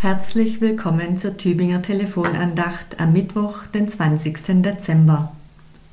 [0.00, 4.62] Herzlich willkommen zur Tübinger Telefonandacht am Mittwoch, den 20.
[4.62, 5.32] Dezember.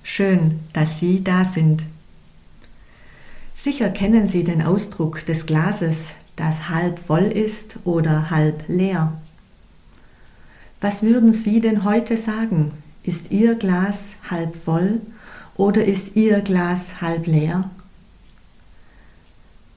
[0.03, 1.81] Schön, dass Sie da sind.
[3.55, 9.13] Sicher kennen Sie den Ausdruck des Glases, das halb voll ist oder halb leer.
[10.81, 12.73] Was würden Sie denn heute sagen?
[13.01, 13.97] Ist Ihr Glas
[14.29, 15.01] halb voll
[15.55, 17.71] oder ist Ihr Glas halb leer?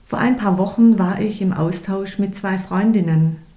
[0.07, 3.48] Vor ein paar Wochen war ich im Austausch mit zwei Freundinnen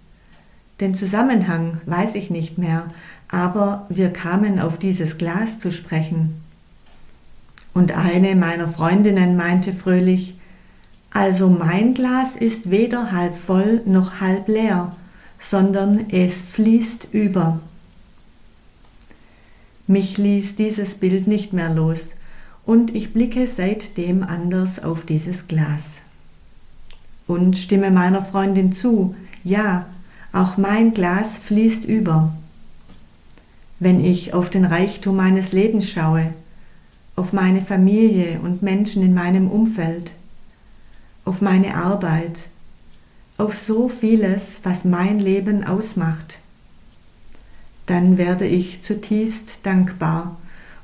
[0.81, 2.91] den Zusammenhang weiß ich nicht mehr,
[3.29, 6.41] aber wir kamen auf dieses Glas zu sprechen.
[7.73, 10.35] Und eine meiner Freundinnen meinte fröhlich,
[11.11, 14.95] also mein Glas ist weder halb voll noch halb leer,
[15.39, 17.59] sondern es fließt über.
[19.87, 22.09] Mich ließ dieses Bild nicht mehr los,
[22.65, 25.83] und ich blicke seitdem anders auf dieses Glas.
[27.27, 29.87] Und stimme meiner Freundin zu, ja,
[30.33, 32.33] auch mein Glas fließt über.
[33.79, 36.33] Wenn ich auf den Reichtum meines Lebens schaue,
[37.15, 40.11] auf meine Familie und Menschen in meinem Umfeld,
[41.25, 42.35] auf meine Arbeit,
[43.37, 46.37] auf so vieles, was mein Leben ausmacht,
[47.87, 50.37] dann werde ich zutiefst dankbar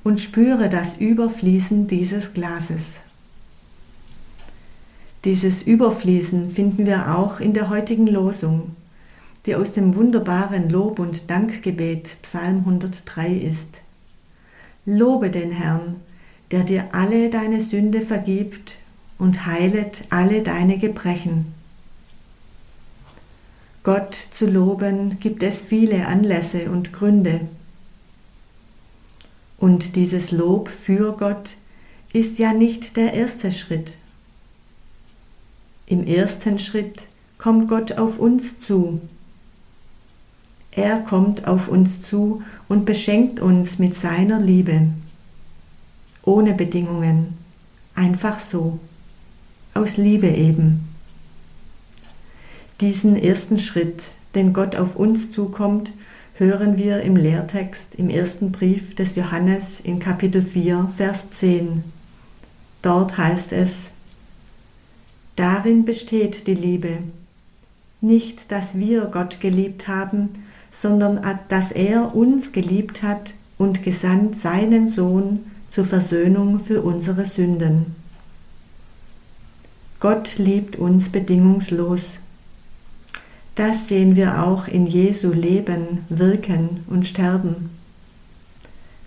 [0.04, 3.02] und spüre das Überfließen dieses Glases.
[5.24, 8.77] Dieses Überfließen finden wir auch in der heutigen Losung
[9.48, 13.70] die aus dem wunderbaren Lob- und Dankgebet Psalm 103 ist.
[14.86, 16.02] Lobe den Herrn,
[16.52, 18.74] der dir alle deine Sünde vergibt
[19.18, 21.54] und heilet alle deine Gebrechen.
[23.84, 27.48] Gott zu loben gibt es viele Anlässe und Gründe.
[29.58, 31.56] Und dieses Lob für Gott
[32.12, 33.96] ist ja nicht der erste Schritt.
[35.86, 39.00] Im ersten Schritt kommt Gott auf uns zu
[40.78, 44.90] er kommt auf uns zu und beschenkt uns mit seiner Liebe.
[46.24, 47.36] Ohne Bedingungen.
[47.96, 48.78] Einfach so.
[49.74, 50.88] Aus Liebe eben.
[52.80, 54.04] Diesen ersten Schritt,
[54.36, 55.92] den Gott auf uns zukommt,
[56.36, 61.84] hören wir im Lehrtext im ersten Brief des Johannes in Kapitel 4, Vers 10.
[62.84, 63.90] Dort heißt es,
[65.36, 67.00] Darin besteht die Liebe,
[68.00, 70.47] nicht, dass wir Gott geliebt haben,
[70.82, 75.40] sondern dass er uns geliebt hat und gesandt seinen Sohn
[75.72, 77.96] zur Versöhnung für unsere Sünden.
[80.00, 82.20] Gott liebt uns bedingungslos.
[83.56, 87.72] Das sehen wir auch in Jesu Leben, Wirken und Sterben.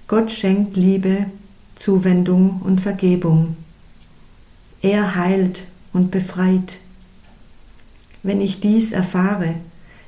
[0.08, 1.26] Gott schenkt Liebe,
[1.76, 3.56] Zuwendung und Vergebung.
[4.82, 6.78] Er heilt und befreit.
[8.24, 9.54] Wenn ich dies erfahre,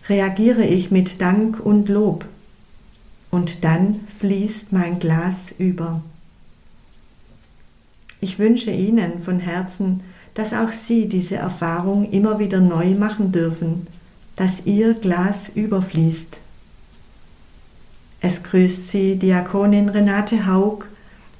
[0.08, 2.24] reagiere ich mit Dank und Lob
[3.30, 6.02] und dann fließt mein Glas über.
[8.20, 10.00] Ich wünsche Ihnen von Herzen,
[10.34, 13.86] dass auch Sie diese Erfahrung immer wieder neu machen dürfen,
[14.36, 16.38] dass Ihr Glas überfließt.
[18.20, 20.86] Es grüßt Sie Diakonin Renate Haug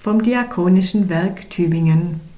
[0.01, 2.32] vom Diakonischen Werk Tübingen.